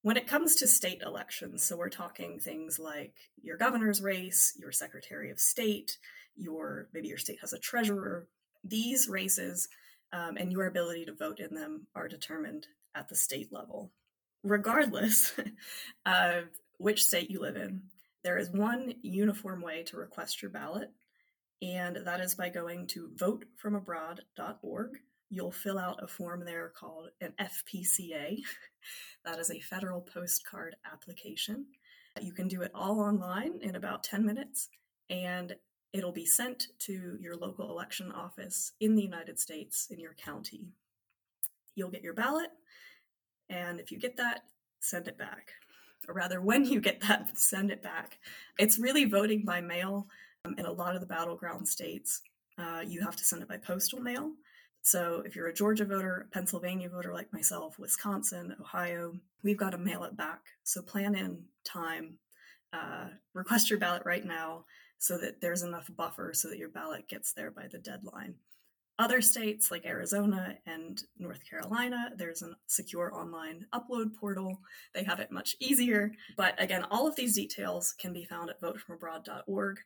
When 0.03 0.17
it 0.17 0.27
comes 0.27 0.57
to 0.57 0.67
state 0.67 1.01
elections, 1.03 1.65
so 1.65 1.77
we're 1.77 1.89
talking 1.89 2.39
things 2.39 2.79
like 2.79 3.15
your 3.43 3.57
governor's 3.57 4.03
race, 4.03 4.53
your 4.59 4.73
secretary 4.73 5.31
of 5.31 5.41
state, 5.41 5.97
your 6.37 6.89
maybe 6.93 7.09
your 7.09 7.19
state 7.19 7.39
has 7.41 7.53
a 7.53 7.59
treasurer. 7.59 8.27
These 8.63 9.09
races 9.09 9.69
um, 10.13 10.37
and 10.37 10.53
your 10.53 10.67
ability 10.67 11.07
to 11.07 11.15
vote 11.15 11.41
in 11.41 11.55
them 11.55 11.87
are 11.95 12.09
determined 12.09 12.67
at 12.95 13.09
the 13.09 13.17
state 13.17 13.53
level. 13.53 13.93
Regardless 14.43 15.33
of 16.07 16.45
which 16.79 17.05
state 17.05 17.31
you 17.31 17.41
live 17.41 17.57
in, 17.57 17.85
there 18.23 18.39
is 18.39 18.51
one 18.51 18.95
uniform 19.03 19.63
way 19.63 19.83
to 19.85 19.97
request 19.97 20.43
your 20.43 20.51
ballot, 20.51 20.91
and 21.63 21.99
that 22.05 22.21
is 22.21 22.35
by 22.35 22.49
going 22.49 22.87
to 22.89 23.11
votefromabroad.org 23.17 24.99
you'll 25.35 25.51
fill 25.51 25.79
out 25.79 26.03
a 26.03 26.07
form 26.07 26.45
there 26.45 26.73
called 26.79 27.11
an 27.21 27.33
FPCA. 27.41 28.39
that 29.25 29.39
is 29.39 29.51
a 29.51 29.61
federal 29.61 30.01
postcard 30.01 30.77
application. 30.91 31.67
You 32.21 32.33
can 32.33 32.47
do 32.47 32.63
it 32.63 32.71
all 32.75 33.01
online 33.01 33.59
in 33.61 33.75
about 33.75 34.05
10 34.05 34.25
minutes, 34.25 34.69
and 35.11 35.57
it'll 35.93 36.13
be 36.13 36.27
sent 36.27 36.69
to 36.81 37.17
your 37.21 37.37
local 37.37 37.71
election 37.71 38.13
office 38.13 38.73
in 38.81 38.95
the 38.95 39.03
United 39.03 39.41
States 39.41 39.89
in 39.91 39.99
your 39.99 40.15
county. 40.15 40.69
You'll 41.75 41.91
get 41.91 42.05
your 42.05 42.15
ballot, 42.15 42.51
and 43.51 43.81
if 43.81 43.91
you 43.91 43.99
get 43.99 44.17
that, 44.19 44.43
send 44.81 45.09
it 45.09 45.19
back. 45.19 45.51
Or 46.09 46.15
rather, 46.15 46.41
when 46.41 46.65
you 46.65 46.81
get 46.81 47.01
that, 47.01 47.37
send 47.37 47.73
it 47.73 47.83
back. 47.83 48.19
It's 48.59 48.79
really 48.79 49.07
voting 49.07 49.45
by 49.45 49.61
mail 49.61 50.07
um, 50.45 50.55
in 50.59 50.67
a 50.67 50.73
lot 50.73 50.95
of 50.95 51.01
the 51.01 51.07
battleground 51.07 51.67
states. 51.67 52.23
Uh, 52.57 52.83
you 52.87 53.01
have 53.01 53.17
to 53.17 53.25
send 53.25 53.43
it 53.43 53.49
by 53.49 53.57
postal 53.57 54.01
mail. 54.01 54.33
So 54.85 55.23
if 55.25 55.35
you're 55.35 55.49
a 55.49 55.55
Georgia 55.55 55.87
voter, 55.87 56.29
Pennsylvania 56.31 56.91
voter 56.91 57.15
like 57.15 57.33
myself, 57.33 57.79
Wisconsin, 57.79 58.55
Ohio, 58.61 59.15
we've 59.43 59.57
got 59.57 59.71
to 59.71 59.79
mail 59.79 60.05
it 60.05 60.15
back. 60.15 60.41
So 60.63 60.83
plan 60.83 61.15
in 61.15 61.45
time, 61.65 62.19
uh, 62.71 63.07
request 63.33 63.71
your 63.71 63.79
ballot 63.79 64.03
right 64.05 64.27
now 64.27 64.67
so 64.99 65.17
that 65.17 65.41
there's 65.41 65.63
enough 65.63 65.91
buffer 65.97 66.33
so 66.35 66.51
that 66.51 66.59
your 66.59 66.69
ballot 66.69 67.09
gets 67.09 67.33
there 67.33 67.51
by 67.51 67.67
the 67.67 67.79
deadline. 67.79 68.35
Other 68.99 69.23
states 69.23 69.71
like 69.71 69.87
Arizona 69.87 70.59
and 70.67 71.03
North 71.19 71.49
Carolina, 71.49 72.11
there's 72.15 72.43
a 72.43 72.55
secure 72.67 73.11
online 73.15 73.65
upload 73.73 74.15
portal. 74.15 74.61
They 74.93 75.05
have 75.05 75.19
it 75.19 75.33
much 75.33 75.57
easier. 75.61 76.13
But 76.37 76.63
again, 76.63 76.85
all 76.91 77.09
of 77.09 77.17
these 77.17 77.37
details 77.37 77.95
can 77.99 78.13
be 78.13 78.27
found 78.27 78.51
at 78.51 78.61
votefromabroad.org, 78.61 79.79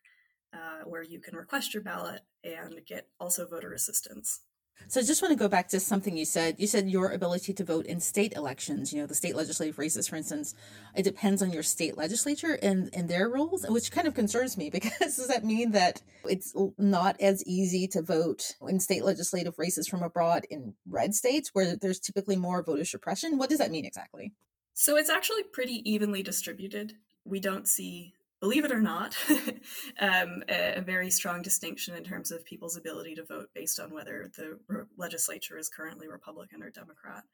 uh, 0.52 0.85
where 0.87 1.05
you 1.05 1.21
can 1.21 1.37
request 1.37 1.73
your 1.73 1.85
ballot 1.85 2.23
and 2.43 2.81
get 2.85 3.07
also 3.21 3.47
voter 3.47 3.73
assistance. 3.73 4.40
So 4.87 5.00
I 5.00 5.04
just 5.04 5.20
want 5.20 5.32
to 5.32 5.38
go 5.38 5.49
back 5.49 5.68
to 5.68 5.80
something 5.80 6.16
you 6.16 6.25
said. 6.25 6.56
You 6.58 6.66
said 6.66 6.88
your 6.88 7.11
ability 7.11 7.52
to 7.52 7.64
vote 7.64 7.85
in 7.87 8.00
state 8.00 8.32
elections, 8.35 8.92
you 8.92 9.00
know, 9.00 9.06
the 9.06 9.14
state 9.14 9.37
legislative 9.37 9.78
races, 9.78 10.08
for 10.08 10.16
instance, 10.16 10.54
it 10.94 11.02
depends 11.02 11.42
on 11.42 11.52
your 11.52 11.62
state 11.62 11.99
legislature 11.99 12.58
and, 12.62 12.88
and 12.94 13.08
their 13.08 13.28
rules, 13.28 13.66
which 13.68 13.90
kind 13.90 14.06
of 14.06 14.14
concerns 14.14 14.56
me 14.56 14.70
because 14.78 15.16
does 15.16 15.28
that 15.28 15.44
mean 15.44 15.73
that 15.73 16.00
it's 16.25 16.54
not 16.78 17.20
as 17.20 17.44
easy 17.47 17.87
to 17.88 18.02
vote 18.02 18.54
in 18.66 18.80
state 18.80 19.04
legislative 19.04 19.58
races 19.58 19.88
from 19.88 20.02
abroad 20.02 20.47
in 20.49 20.75
red 20.88 21.14
states 21.14 21.50
where 21.52 21.76
there's 21.76 22.00
typically 22.00 22.37
more 22.37 22.62
voter 22.62 22.85
suppression? 22.85 23.37
What 23.37 23.50
does 23.50 23.58
that 23.58 23.70
mean 23.70 23.85
exactly? 23.85 24.32
So 24.75 24.97
it's 24.97 25.11
actually 25.11 25.42
pretty 25.42 25.82
evenly 25.90 26.23
distributed. 26.23 26.94
We 27.25 27.40
don't 27.40 27.66
see 27.66 28.14
believe 28.40 28.64
it 28.64 28.73
or 28.73 28.80
not, 28.80 29.16
um, 30.00 30.42
a, 30.49 30.75
a, 30.76 30.80
very 30.80 31.11
strong 31.11 31.42
distinction 31.42 31.95
in 31.95 32.04
terms 32.04 32.30
of 32.30 32.45
people's 32.45 32.76
ability 32.76 33.14
to 33.16 33.25
vote 33.25 33.49
based 33.54 33.80
on 33.80 33.92
whether 33.92 34.30
the 34.37 34.59
re- 34.68 34.85
legislature 34.97 35.59
is 35.59 35.68
currently 35.68 36.09
Republican 36.09 36.62
or 36.62 36.71
Democrat. 36.71 37.25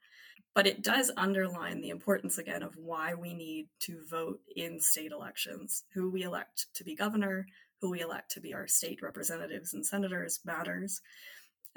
But 0.55 0.67
it 0.67 0.81
does 0.81 1.11
underline 1.17 1.81
the 1.81 1.89
importance 1.89 2.37
again 2.37 2.63
of 2.63 2.75
why 2.77 3.13
we 3.13 3.33
need 3.33 3.67
to 3.81 3.99
vote 4.09 4.39
in 4.55 4.79
state 4.79 5.11
elections. 5.11 5.83
Who 5.93 6.09
we 6.09 6.23
elect 6.23 6.67
to 6.75 6.83
be 6.83 6.95
governor, 6.95 7.45
who 7.81 7.91
we 7.91 8.01
elect 8.01 8.31
to 8.31 8.41
be 8.41 8.53
our 8.53 8.67
state 8.67 9.01
representatives 9.01 9.73
and 9.73 9.85
senators 9.85 10.39
matters. 10.45 11.01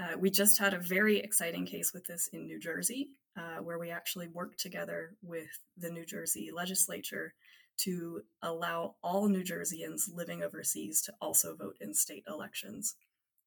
Uh, 0.01 0.17
we 0.17 0.31
just 0.31 0.59
had 0.59 0.75
a 0.75 0.79
very 0.79 1.19
exciting 1.19 1.67
case 1.67 1.93
with 1.93 2.07
this 2.07 2.29
in 2.33 2.47
New 2.47 2.61
Jersey, 2.61 3.11
uh, 3.37 3.61
where 3.63 3.81
we 3.81 3.91
actually 3.91 4.29
worked 4.29 4.61
together 4.61 5.17
with 5.23 5.49
the 5.77 5.91
New 5.91 6.07
Jersey 6.07 6.51
legislature 6.55 7.35
to 7.79 8.23
allow 8.43 8.97
all 9.03 9.29
New 9.29 9.43
Jerseyans 9.43 10.13
living 10.13 10.43
overseas 10.43 11.01
to 11.03 11.15
also 11.21 11.55
vote 11.55 11.77
in 11.81 11.95
state 11.95 12.25
elections. 12.29 12.97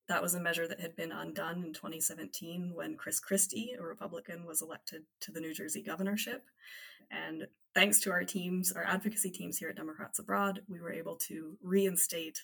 That 0.08 0.22
was 0.22 0.34
a 0.34 0.42
measure 0.42 0.68
that 0.68 0.80
had 0.80 0.96
been 0.96 1.12
undone 1.12 1.64
in 1.64 1.74
2017 1.74 2.74
when 2.74 2.96
Chris 2.96 3.20
Christie, 3.20 3.76
a 3.80 3.84
Republican, 3.84 4.46
was 4.46 4.62
elected 4.62 5.04
to 5.22 5.32
the 5.32 5.40
New 5.40 5.54
Jersey 5.54 5.82
governorship. 5.82 6.44
And 7.10 7.48
thanks 7.74 8.00
to 8.02 8.12
our 8.12 8.24
teams, 8.24 8.72
our 8.72 8.84
advocacy 8.84 9.32
teams 9.32 9.58
here 9.58 9.70
at 9.70 9.76
Democrats 9.76 10.20
Abroad, 10.20 10.64
we 10.68 10.80
were 10.80 10.92
able 10.92 11.16
to 11.28 11.58
reinstate 11.62 12.44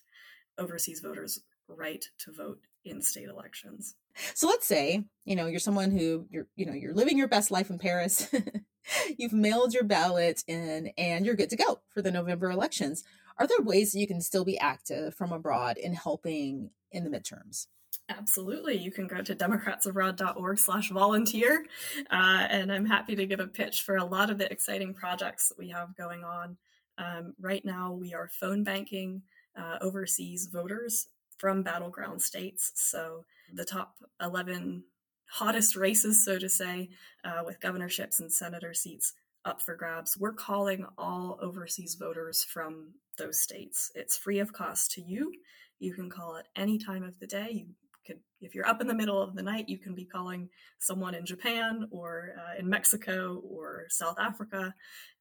overseas 0.58 1.00
voters' 1.00 1.40
right 1.68 2.06
to 2.20 2.32
vote 2.32 2.60
in 2.90 3.02
state 3.02 3.30
elections. 3.30 3.96
So 4.34 4.48
let's 4.48 4.66
say, 4.66 5.04
you 5.26 5.36
know, 5.36 5.48
you're 5.48 5.60
someone 5.60 5.92
who 5.92 6.26
you're, 6.30 6.48
you 6.56 6.66
know, 6.66 6.74
you're 6.74 6.94
living 6.94 7.18
your 7.18 7.28
best 7.28 7.52
life 7.52 7.70
in 7.70 7.78
Paris. 7.78 8.30
You've 9.18 9.34
mailed 9.34 9.74
your 9.74 9.84
ballot 9.84 10.44
in 10.48 10.92
and 10.98 11.26
you're 11.26 11.36
good 11.36 11.50
to 11.50 11.58
go 11.58 11.82
for 11.90 12.02
the 12.02 12.12
November 12.12 12.50
elections. 12.50 13.04
Are 13.38 13.46
there 13.46 13.62
ways 13.62 13.92
that 13.92 14.00
you 14.00 14.08
can 14.08 14.22
still 14.22 14.46
be 14.46 14.58
active 14.58 15.14
from 15.14 15.32
abroad 15.32 15.78
in 15.78 15.94
helping 15.94 16.72
in 16.92 17.04
the 17.04 17.10
midterms? 17.10 17.68
Absolutely. 18.10 18.78
You 18.78 18.92
can 18.92 19.08
go 19.08 19.22
to 19.22 19.36
democratsabroad.org 19.36 20.58
slash 20.58 20.90
volunteer. 20.92 21.66
Uh, 22.10 22.48
and 22.50 22.72
I'm 22.72 22.86
happy 22.86 23.16
to 23.16 23.26
give 23.26 23.42
a 23.42 23.48
pitch 23.48 23.82
for 23.82 23.98
a 23.98 24.06
lot 24.06 24.30
of 24.30 24.38
the 24.38 24.52
exciting 24.52 24.94
projects 24.94 25.50
that 25.50 25.58
we 25.58 25.70
have 25.70 25.96
going 25.96 26.24
on. 26.24 26.58
Um, 26.98 27.34
right 27.40 27.64
now, 27.64 27.92
we 27.92 28.14
are 28.14 28.30
phone 28.30 28.64
banking 28.64 29.24
uh, 29.58 29.78
overseas 29.82 30.48
voters 30.52 31.08
from 31.38 31.64
battleground 31.64 32.22
states. 32.22 32.72
So 32.76 33.26
the 33.54 33.66
top 33.66 33.96
11 34.22 34.84
hottest 35.30 35.76
races, 35.76 36.24
so 36.24 36.40
to 36.40 36.50
say, 36.50 36.90
uh, 37.24 37.44
with 37.46 37.60
governorships 37.60 38.20
and 38.20 38.32
senator 38.32 38.74
seats 38.74 39.14
up 39.46 39.62
for 39.62 39.76
grabs. 39.76 40.18
We're 40.18 40.34
calling 40.34 40.86
all 40.98 41.40
overseas 41.42 41.96
voters 41.96 42.44
from 42.44 42.94
those 43.18 43.40
states. 43.40 43.92
It's 43.96 44.18
free 44.18 44.40
of 44.40 44.54
cost 44.54 44.92
to 44.92 45.02
you. 45.02 45.32
You 45.80 45.94
can 45.94 46.10
call 46.10 46.38
at 46.38 46.48
any 46.56 46.78
time 46.78 47.04
of 47.04 47.20
the 47.20 47.28
day. 47.28 47.50
You 47.52 47.68
could, 48.06 48.20
if 48.42 48.56
you're 48.56 48.68
up 48.68 48.82
in 48.82 48.88
the 48.88 48.94
middle 48.94 49.22
of 49.22 49.36
the 49.36 49.44
night, 49.44 49.70
you 49.70 49.78
can 49.78 49.96
be 49.96 50.06
calling 50.06 50.50
someone 50.80 51.16
in 51.16 51.26
Japan 51.26 51.88
or 51.92 52.34
uh, 52.38 52.60
in 52.60 52.70
Mexico 52.70 53.42
or 53.50 53.86
South 53.90 54.18
Africa. 54.20 54.74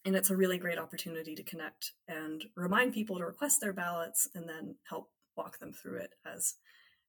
And 0.04 0.16
it's 0.16 0.30
a 0.30 0.36
really 0.36 0.58
great 0.58 0.78
opportunity 0.78 1.34
to 1.34 1.42
connect 1.42 1.92
and 2.08 2.44
remind 2.56 2.94
people 2.94 3.18
to 3.18 3.24
request 3.24 3.60
their 3.60 3.72
ballots 3.72 4.28
and 4.34 4.48
then 4.48 4.76
help 4.88 5.10
walk 5.36 5.58
them 5.58 5.72
through 5.72 5.98
it 5.98 6.14
as 6.24 6.54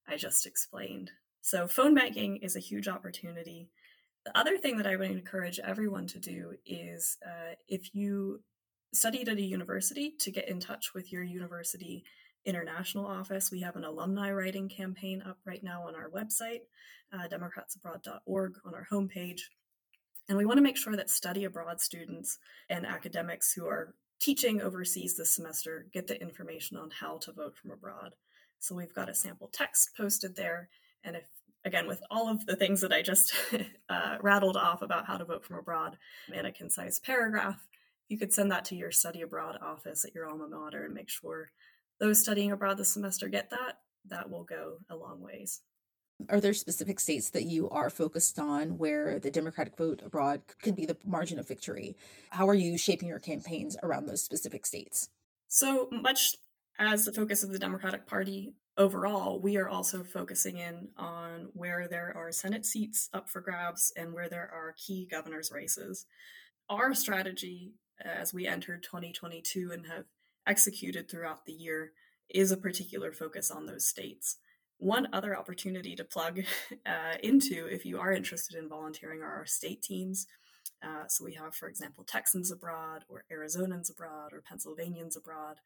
I 0.06 0.16
just 0.16 0.46
explained. 0.46 1.10
So, 1.40 1.66
phone 1.66 1.94
banking 1.94 2.38
is 2.38 2.56
a 2.56 2.60
huge 2.60 2.88
opportunity. 2.88 3.70
The 4.24 4.36
other 4.36 4.58
thing 4.58 4.76
that 4.78 4.86
I 4.86 4.96
would 4.96 5.10
encourage 5.10 5.58
everyone 5.60 6.06
to 6.08 6.18
do 6.18 6.54
is 6.66 7.16
uh, 7.24 7.54
if 7.68 7.94
you 7.94 8.40
studied 8.92 9.28
at 9.28 9.36
a 9.36 9.42
university, 9.42 10.14
to 10.20 10.30
get 10.30 10.48
in 10.48 10.60
touch 10.60 10.94
with 10.94 11.12
your 11.12 11.22
university 11.22 12.04
international 12.44 13.06
office. 13.06 13.50
We 13.50 13.60
have 13.60 13.76
an 13.76 13.84
alumni 13.84 14.32
writing 14.32 14.68
campaign 14.68 15.22
up 15.26 15.38
right 15.44 15.62
now 15.62 15.86
on 15.86 15.94
our 15.94 16.08
website, 16.08 16.60
uh, 17.12 17.28
democratsabroad.org, 17.28 18.54
on 18.64 18.74
our 18.74 18.86
homepage. 18.90 19.40
And 20.28 20.38
we 20.38 20.46
want 20.46 20.58
to 20.58 20.62
make 20.62 20.76
sure 20.76 20.96
that 20.96 21.10
study 21.10 21.44
abroad 21.44 21.80
students 21.80 22.38
and 22.68 22.86
academics 22.86 23.52
who 23.52 23.66
are 23.66 23.94
teaching 24.20 24.60
overseas 24.60 25.16
this 25.16 25.34
semester 25.34 25.86
get 25.92 26.06
the 26.06 26.20
information 26.20 26.76
on 26.76 26.90
how 26.90 27.18
to 27.18 27.32
vote 27.32 27.56
from 27.56 27.70
abroad. 27.70 28.14
So 28.58 28.74
we've 28.74 28.94
got 28.94 29.08
a 29.08 29.14
sample 29.14 29.48
text 29.52 29.90
posted 29.96 30.34
there. 30.36 30.68
And 31.04 31.16
if, 31.16 31.24
again, 31.64 31.86
with 31.86 32.02
all 32.10 32.28
of 32.28 32.44
the 32.46 32.56
things 32.56 32.80
that 32.80 32.92
I 32.92 33.02
just 33.02 33.32
uh, 33.88 34.16
rattled 34.20 34.56
off 34.56 34.82
about 34.82 35.06
how 35.06 35.16
to 35.16 35.24
vote 35.24 35.44
from 35.44 35.58
abroad 35.58 35.96
in 36.32 36.44
a 36.44 36.52
concise 36.52 36.98
paragraph, 36.98 37.64
you 38.08 38.18
could 38.18 38.32
send 38.32 38.50
that 38.50 38.64
to 38.66 38.76
your 38.76 38.90
study 38.90 39.20
abroad 39.20 39.58
office 39.62 40.04
at 40.04 40.14
your 40.14 40.28
alma 40.28 40.48
mater 40.48 40.84
and 40.84 40.94
make 40.94 41.10
sure 41.10 41.52
those 42.00 42.20
studying 42.20 42.52
abroad 42.52 42.78
this 42.78 42.92
semester 42.92 43.28
get 43.28 43.50
that. 43.50 43.78
That 44.08 44.30
will 44.30 44.44
go 44.44 44.78
a 44.88 44.96
long 44.96 45.20
ways. 45.20 45.60
Are 46.28 46.40
there 46.40 46.52
specific 46.52 46.98
states 46.98 47.30
that 47.30 47.44
you 47.44 47.70
are 47.70 47.90
focused 47.90 48.38
on 48.38 48.76
where 48.76 49.20
the 49.20 49.30
Democratic 49.30 49.76
vote 49.76 50.02
abroad 50.04 50.42
could 50.60 50.74
be 50.74 50.84
the 50.84 50.96
margin 51.04 51.38
of 51.38 51.46
victory? 51.46 51.96
How 52.30 52.48
are 52.48 52.54
you 52.54 52.76
shaping 52.76 53.08
your 53.08 53.20
campaigns 53.20 53.76
around 53.82 54.06
those 54.06 54.22
specific 54.22 54.66
states? 54.66 55.10
So 55.46 55.88
much 55.92 56.34
as 56.78 57.04
the 57.04 57.12
focus 57.12 57.44
of 57.44 57.50
the 57.50 57.58
Democratic 57.58 58.06
Party 58.06 58.54
overall, 58.76 59.40
we 59.40 59.56
are 59.56 59.68
also 59.68 60.02
focusing 60.02 60.58
in 60.58 60.88
on 60.96 61.50
where 61.52 61.86
there 61.88 62.12
are 62.16 62.32
Senate 62.32 62.66
seats 62.66 63.08
up 63.12 63.30
for 63.30 63.40
grabs 63.40 63.92
and 63.96 64.12
where 64.12 64.28
there 64.28 64.50
are 64.52 64.74
key 64.76 65.06
governor's 65.08 65.52
races. 65.52 66.04
Our 66.68 66.94
strategy 66.94 67.74
as 68.04 68.34
we 68.34 68.46
entered 68.46 68.82
2022 68.82 69.70
and 69.72 69.86
have 69.86 70.04
executed 70.46 71.08
throughout 71.08 71.46
the 71.46 71.52
year 71.52 71.92
is 72.28 72.50
a 72.50 72.56
particular 72.56 73.12
focus 73.12 73.50
on 73.50 73.66
those 73.66 73.86
states. 73.86 74.36
One 74.78 75.08
other 75.12 75.36
opportunity 75.36 75.96
to 75.96 76.04
plug 76.04 76.40
uh, 76.86 77.16
into 77.22 77.66
if 77.66 77.84
you 77.84 77.98
are 77.98 78.12
interested 78.12 78.56
in 78.56 78.68
volunteering 78.68 79.22
are 79.22 79.34
our 79.34 79.46
state 79.46 79.82
teams. 79.82 80.26
Uh, 80.82 81.06
so 81.08 81.24
we 81.24 81.34
have, 81.34 81.54
for 81.54 81.68
example, 81.68 82.04
Texans 82.04 82.52
abroad, 82.52 83.04
or 83.08 83.24
Arizonans 83.32 83.90
abroad, 83.90 84.32
or 84.32 84.42
Pennsylvanians 84.42 85.16
abroad. 85.16 85.56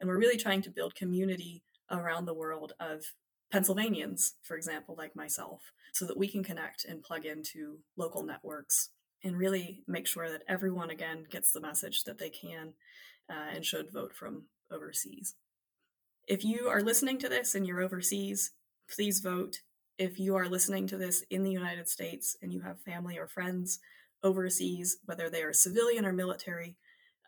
And 0.00 0.08
we're 0.08 0.18
really 0.18 0.36
trying 0.36 0.62
to 0.62 0.70
build 0.70 0.94
community 0.94 1.62
around 1.90 2.26
the 2.26 2.34
world 2.34 2.72
of 2.78 3.02
Pennsylvanians, 3.50 4.34
for 4.42 4.56
example, 4.56 4.94
like 4.96 5.16
myself, 5.16 5.72
so 5.92 6.06
that 6.06 6.16
we 6.16 6.28
can 6.28 6.42
connect 6.42 6.84
and 6.84 7.02
plug 7.02 7.26
into 7.26 7.78
local 7.96 8.22
networks 8.22 8.90
and 9.22 9.36
really 9.36 9.82
make 9.86 10.06
sure 10.06 10.30
that 10.30 10.42
everyone, 10.48 10.90
again, 10.90 11.24
gets 11.30 11.52
the 11.52 11.60
message 11.60 12.04
that 12.04 12.18
they 12.18 12.30
can 12.30 12.74
uh, 13.30 13.54
and 13.54 13.64
should 13.64 13.92
vote 13.92 14.14
from 14.14 14.44
overseas. 14.70 15.34
If 16.26 16.44
you 16.44 16.68
are 16.68 16.80
listening 16.80 17.18
to 17.18 17.28
this 17.28 17.54
and 17.54 17.66
you're 17.66 17.82
overseas, 17.82 18.52
please 18.88 19.20
vote. 19.20 19.60
If 19.98 20.18
you 20.18 20.36
are 20.36 20.48
listening 20.48 20.86
to 20.88 20.96
this 20.96 21.22
in 21.30 21.42
the 21.42 21.50
United 21.50 21.88
States 21.88 22.36
and 22.42 22.52
you 22.52 22.60
have 22.60 22.80
family 22.80 23.18
or 23.18 23.26
friends 23.26 23.78
overseas, 24.22 24.98
whether 25.04 25.28
they 25.28 25.42
are 25.42 25.52
civilian 25.52 26.06
or 26.06 26.12
military, 26.12 26.76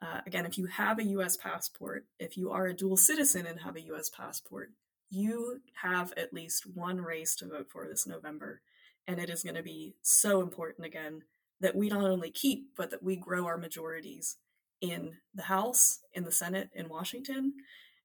uh, 0.03 0.21
again, 0.27 0.45
if 0.45 0.59
you 0.59 0.67
have 0.67 0.99
a 0.99 1.05
US 1.05 1.37
passport, 1.37 2.07
if 2.19 2.37
you 2.37 2.51
are 2.51 2.67
a 2.67 2.77
dual 2.77 2.97
citizen 2.97 3.47
and 3.47 3.61
have 3.61 3.77
a 3.77 3.83
US 3.93 4.11
passport, 4.11 4.71
you 5.11 5.61
have 5.83 6.13
at 6.17 6.33
least 6.33 6.67
one 6.67 7.01
race 7.01 7.35
to 7.37 7.47
vote 7.47 7.71
for 7.71 7.87
this 7.87 8.07
November. 8.07 8.61
And 9.07 9.21
it 9.21 9.31
is 9.31 9.43
going 9.43 9.55
to 9.55 9.63
be 9.63 9.95
so 10.03 10.41
important 10.41 10.87
again 10.87 11.23
that 11.61 11.77
we 11.77 11.89
not 11.89 12.05
only 12.05 12.31
keep, 12.31 12.69
but 12.77 12.91
that 12.91 13.03
we 13.03 13.17
grow 13.17 13.47
our 13.47 13.57
majorities 13.57 14.37
in 14.81 15.17
the 15.35 15.45
House, 15.45 16.01
in 16.13 16.25
the 16.25 16.33
Senate, 16.33 16.71
in 16.75 16.89
Washington, 16.89 17.55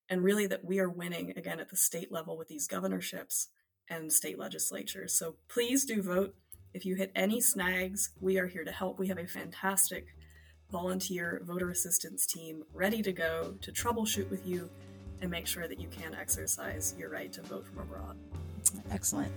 and 0.09 0.23
really 0.23 0.47
that 0.47 0.65
we 0.65 0.79
are 0.79 0.89
winning 0.89 1.33
again 1.37 1.59
at 1.59 1.69
the 1.69 1.75
state 1.75 2.11
level 2.11 2.37
with 2.37 2.47
these 2.47 2.67
governorships 2.67 3.49
and 3.89 4.11
state 4.11 4.39
legislatures. 4.39 5.13
So 5.13 5.35
please 5.47 5.85
do 5.85 6.01
vote. 6.01 6.35
If 6.73 6.85
you 6.85 6.95
hit 6.95 7.11
any 7.15 7.41
snags, 7.41 8.11
we 8.19 8.37
are 8.37 8.47
here 8.47 8.63
to 8.63 8.71
help. 8.71 8.99
We 8.99 9.07
have 9.07 9.17
a 9.17 9.27
fantastic 9.27 10.07
volunteer 10.71 11.41
voter 11.43 11.69
assistance 11.69 12.25
team 12.27 12.63
ready 12.73 13.01
to 13.01 13.11
go 13.11 13.55
to 13.61 13.71
troubleshoot 13.71 14.29
with 14.29 14.45
you 14.45 14.69
and 15.21 15.31
make 15.31 15.47
sure 15.47 15.67
that 15.67 15.79
you 15.79 15.87
can 15.87 16.13
exercise 16.13 16.93
your 16.97 17.09
right 17.09 17.33
to 17.33 17.41
vote 17.41 17.65
from 17.65 17.79
abroad. 17.79 18.15
Excellent. 18.91 19.31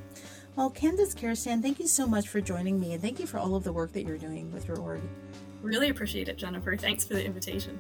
Well, 0.57 0.71
Candice 0.71 1.15
Kerestan, 1.15 1.63
thank 1.63 1.81
you 1.81 1.87
so 1.87 2.07
much 2.07 2.29
for 2.29 2.41
joining 2.41 2.79
me 2.79 2.93
and 2.93 3.01
thank 3.01 3.19
you 3.19 3.27
for 3.27 3.39
all 3.39 3.55
of 3.55 3.65
the 3.65 3.73
work 3.73 3.93
that 3.95 4.05
you're 4.05 4.19
doing 4.19 4.53
with 4.53 4.69
your 4.69 4.79
org. 4.79 5.01
Really 5.63 5.89
appreciate 5.89 6.29
it, 6.29 6.37
Jennifer. 6.37 6.77
Thanks 6.77 7.05
for 7.05 7.15
the 7.15 7.25
invitation. 7.25 7.79